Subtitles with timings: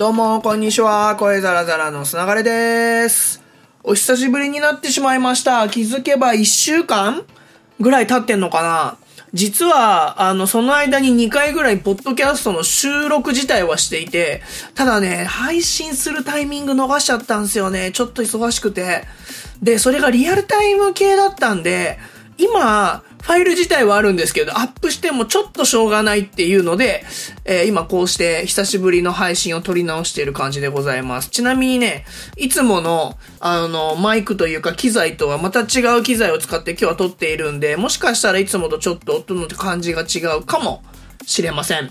[0.00, 1.14] どうも、こんにちは。
[1.16, 3.42] 声ザラザラのつながれです。
[3.84, 5.68] お久しぶりになってしまいました。
[5.68, 7.22] 気づけば1週間
[7.78, 8.96] ぐらい経ってんのかな
[9.34, 14.40] 実は、あの、その間に2回ぐらい、ポッドキャストの収録自体はしていて、
[14.74, 17.90] ただね、配信するタイミング逃しちゃったんですよね。
[17.92, 19.04] ちょっと忙しくて。
[19.60, 21.98] で、それがリアルタイム系だったんで、
[22.38, 27.04] 今、ファイル自体はあるんですけど、アップしてもちょっとしょうがないっていうので、
[27.44, 31.30] えー今こうして久しぶりの配信を撮り直している感じでございます。
[31.30, 32.04] ちなみにね、
[32.36, 40.82] いつもの、あの、マイクというか機材とはまた違う機材を使って今日は撮っているんで、もしかしたらいつもとちょっと音の感じが違うかも
[41.26, 41.90] しれません。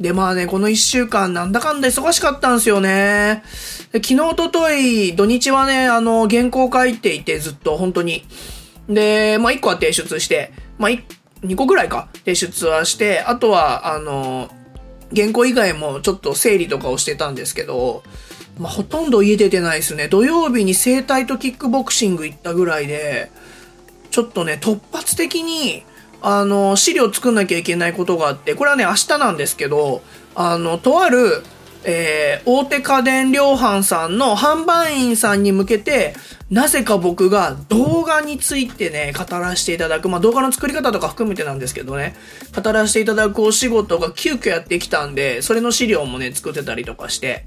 [0.00, 3.42] で、まあね、この一週間なんだかんだ忙しかったんですよね。
[3.94, 8.24] 昨日、おととい、土日はね、あの、原稿書いていてずっと、本当に。
[8.88, 10.90] で、まあ、1個は提出して、まあ、
[11.42, 14.50] 2個ぐらいか、提出はして、あとは、あの、
[15.14, 18.02] 原稿以外もちょっと整理とかをしてたんですけど、
[18.58, 20.08] まあ、ほとんど家出てないですね。
[20.08, 23.30] 土曜日に整体とキックボクシング行ったぐらいで、
[24.10, 25.84] ちょっとね、突発的に、
[26.20, 30.02] あの、資料作んなきゃいけないことがあって、これはね、明日なんですけど、
[30.34, 31.44] あの、とある、
[31.90, 36.14] えー大手家電量販さんの販売員さんに向けて、
[36.50, 42.16] なぜか僕が動画についてね、語らせていただく、まあ、動画の作り方とか含めてなんですけどね、
[42.54, 47.44] 語らせていただくお仕事が急遽やってきたんで、それの資料もね、作ってたりとかして、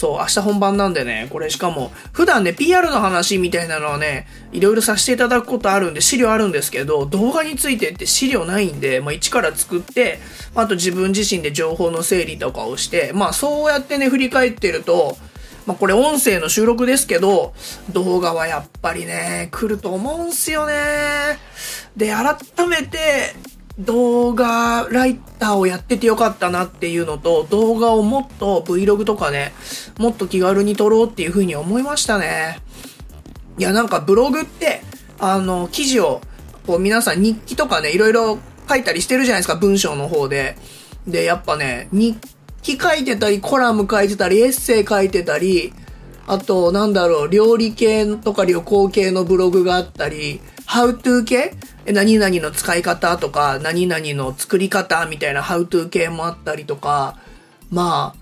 [0.00, 10.18] そう、明日本番なんでね、これしかも、普段ね、PR の話みたいなのはね、いろいろさせていただくことあるんで、資料あるんですけど、動画についてって資料ないんで、まあ、一から作って、
[10.54, 15.18] あと自分自身で情報の整理とかをして、まあ、そうやってね、振り返ってると、
[15.66, 17.52] まあ、これ音声の収録ですけど、
[17.92, 21.38] 動画はやっぱりね、来ると思うんすよね。
[21.94, 23.34] で、改めて、
[23.80, 29.52] 動画ライターをやっててよかったなっていうのと、動画をもっと Vlog とかね、
[29.98, 32.60] もっと気軽に撮ろうっていう風に思いましたね。
[33.58, 34.82] いや、なんかブログって、
[35.18, 36.20] あの、記事を、
[36.66, 40.56] こう皆さん日記とかね、いろいろ書いたりしてるじゃないですか、文章の方で。
[41.06, 42.18] で、やっぱね、日
[42.62, 45.72] 記書いてたり、コラム書いてたり、エッセイ書いてたり、
[46.26, 51.54] あと、なんだろう、料理系とか旅行系のブログがあったり、How to 系
[51.92, 57.18] 何々の使い方とか、何々の作り方みたいな How to 系もあったりとか、
[57.70, 58.20] まあ、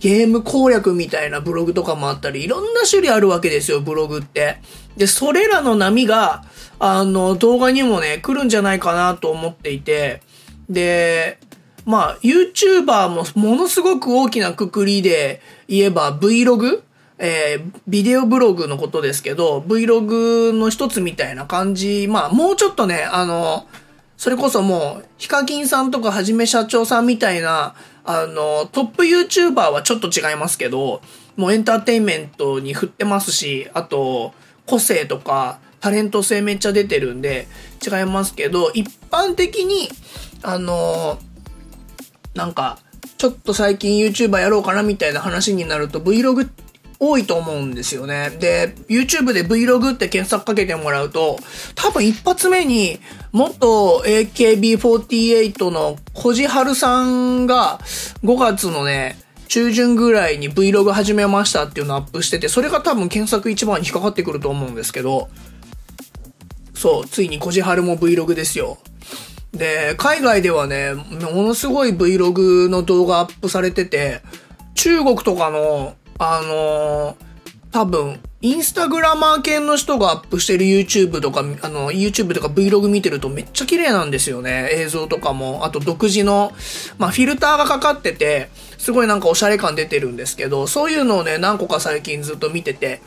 [0.00, 4.58] ゲーム攻略みたいなブログとかもあったり、いろんな種類あるわけですよ、ブログって。
[4.96, 6.44] で、それらの波が、
[6.78, 10.22] あの、動画にもね、来るんじゃないかなと思っていて、
[10.68, 11.38] で、
[11.84, 16.82] まあ、YouTuber もものすごく大きなくくりで言えば Vlog?
[17.24, 23.66] えービデオブログのことですけど、Vlog の一つみたいな感じ、まあ、もうちょっとね、あの、
[24.16, 31.00] それこそもう、ヒカキンさんとかはじめ社長さんみたいな、あの、トップ YouTuber はちょっと違いますけど、
[31.36, 34.34] もうエンターテインメントに振ってますし、あと、
[34.66, 37.46] 個性とか、タレント性めっちゃ出てるんで、
[37.86, 39.88] 違いますけど、一般的に、
[40.42, 41.20] あの、
[42.34, 42.78] なんか、
[43.16, 46.48] ちょっと最近 YouTuber やろうかなみたいな話になると Vlog
[47.04, 48.30] 多いと思うんですよね。
[48.38, 51.36] で、YouTube で Vlog って検索かけてもらうと、
[51.74, 53.00] 多分一発目に、
[53.32, 57.80] 元 AKB48 の小路春さんが
[58.22, 59.18] 5月のね、
[59.48, 65.28] 中旬ぐらいに Vlog 始めましたっていうのをアップしてて、それが多分検索一番に引っかかってくると思うんですけど、
[66.72, 68.78] そう、ついに小路春も Vlog ですよ。
[69.50, 74.22] で、海外ではね、ものすごい Vlog の動画アップされてて、
[74.76, 77.32] 中国とかの、あのー
[77.72, 84.68] 多分、インスタグラマー系の人がアップしてる YouTube とか、あの、YouTube とか Vlog 見てるとめっちゃ綺麗なんですよね。
[84.72, 85.64] 映像とかも。
[85.64, 86.52] あと独自の、
[86.98, 93.00] まあ、フィルターがかかってて、すごいなんかおしゃれ感出てるんですけど、そういうのをね、何個か最近ずっと見てて、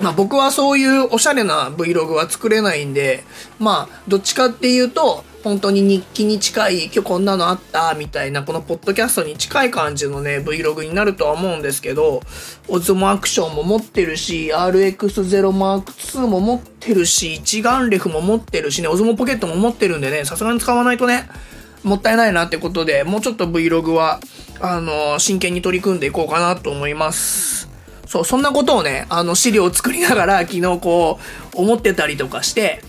[0.00, 3.22] まあ僕はそういうおしゃれな Vlog は作れないんで、
[3.60, 12.22] まあどっちかっていうと、本当に日記に近い、今日こんなのあった、みたいな、このポッドキャストに近い感じのね、Vlog になるとは思うんですけど、
[12.66, 21.28] オズモアクションも持ってるし、RX0 Mark II も持ってるし、一眼レフも持ってるしね、オズモポケットも持ってるんでね、さすがに使わないとね、
[21.84, 24.18] もったいないなってことで、もうちょっと Vlog は、
[24.60, 27.68] あの、真剣に取り組んでいこうかなと思います。
[28.08, 31.20] そう、そんなことをね、あの、資料を作りながら、昨日こ
[31.54, 32.82] う、思ってたりとかして、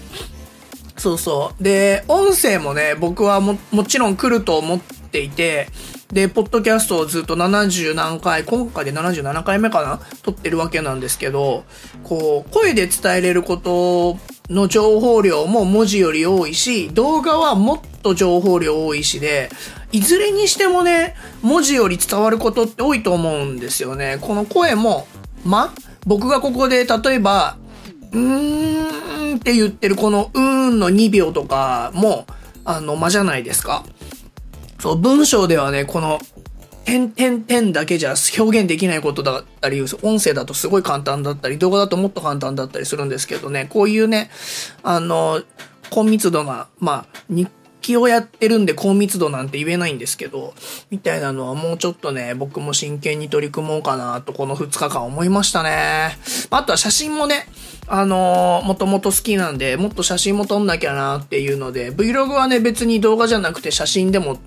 [1.00, 1.64] そうそう。
[1.64, 5.70] で、音声もね、僕はも、もちろん来ると思っていて、
[6.12, 11.64] で、ポッドキャストをずっと70何回、今回で77回目かな撮ってるわけなんですけど、
[12.04, 14.18] こう、声で伝えれること
[14.54, 19.50] の情報量も文字より多いし、動画はもっと情報量多いしで、
[19.92, 24.18] いずれにしてもね、文字より伝わることって多いと思うんですよね。
[24.20, 25.08] この声も、
[25.46, 25.74] ま、
[26.06, 27.58] 僕がここで例えば、
[28.12, 32.26] うーんって言ってるこのうーんの2秒とかも、
[32.66, 33.84] あの、間じゃないですか。
[34.80, 36.20] そう、文章ではね、この、
[36.86, 44.32] 点点点だけじゃ表現できないことだったり、音声だとすごい簡単だったり、動画だともっと簡単だったりするんですけどね、こういうね、
[44.82, 45.42] あの、
[45.92, 47.24] 高密度な、まあ、
[47.82, 50.54] 記をやってるんで高密度なんて言えないんですけど、
[50.90, 56.18] みたいなのはもうちょっとね、僕も真剣に取り組もうかなと、この2日間思いましたね。
[56.50, 57.48] あとは写真もね、
[57.88, 64.38] あのー、もともと好きなんで、もっと写真も撮んなきゃなっていうので、Vlog はね、別に動画じゃなくて写真でも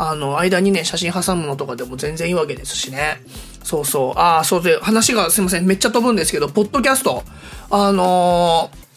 [0.00, 3.20] あの、間にね、写真挟むのとかでも全然いいわけですしね。
[3.64, 4.18] そうそう。
[4.18, 5.66] ああ、そうで、話がすいません。
[5.66, 7.24] めっちゃ飛ぶんですけど、ポッドキャスト。
[7.70, 8.87] あのー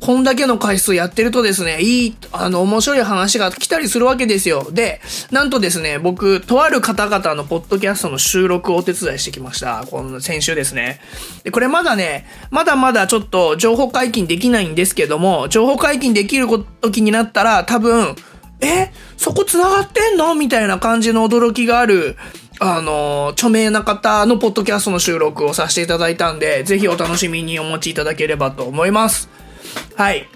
[0.00, 4.68] こんだけの回数やってるとですね、いい、あの、面白い話が来たりするわけですよ。
[4.70, 5.00] で、
[5.32, 9.84] なんとですね、僕、とある方々のポッドキャストの収録をお手伝いしてきました。
[9.90, 11.00] この先週ですね。
[11.42, 16.46] で、これまだね、まだまだちょっと情報解禁できないんですけども、情報解禁できる
[16.80, 18.14] 時になったら、多分、
[18.60, 20.34] えそこ繋がってんの？
[20.34, 22.16] みたいな感じの驚きがある、
[22.60, 29.28] あの、著名な方のポッドキャストの収録をさせていただいたんで、ぜひお楽しみにお持ちいただければと思います。
[29.96, 30.28] はい。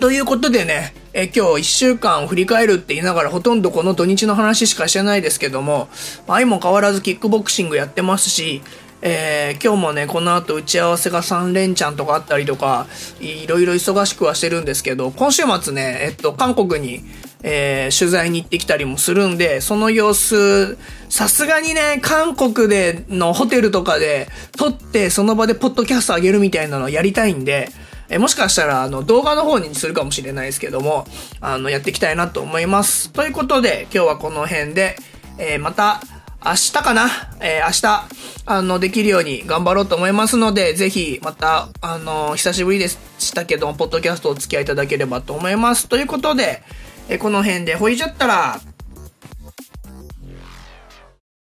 [0.00, 5.88] ということでね、え今日一週間を振り返るって言いながらほとんどこの土日の話しかしてないですけども、
[6.26, 8.62] 相も変わらずキックボクシングやってますし、
[9.00, 12.86] えー、今日もね、この後打ち合わせが3連チャンとかあったりとか、
[13.20, 17.04] いろいろ忙しくはしてるんですけど、今週末ね、えっと、韓国に、
[17.42, 20.76] えー、取材に行ってきたりもするんで、その様子、
[21.08, 27.70] さすがにね、韓国でのホテルとかで撮って、その場でポッドキャスト上げるみたいなのやりたいんで、
[28.10, 31.06] え、もしかしたら、あの、動画の方にするかもしれないですけども、
[31.40, 33.10] あの、やっていきたいなと思います。
[33.10, 34.96] ということで、今日はこの辺で、
[35.36, 36.00] えー、また、
[36.44, 37.10] 明日かな？
[37.40, 38.08] えー、明日、
[38.46, 42.98] あの、できるように頑張ろうと思いますので、ぜひ、また、あの、久しぶりでし
[43.34, 45.88] たけども、ポッドキャストお付き合いいただければと思います。
[45.88, 46.62] ということで、
[47.08, 48.60] えー、この辺でほいじゃったら、